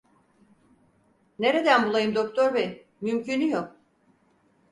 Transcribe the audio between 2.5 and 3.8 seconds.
bey! Mümkünü yok.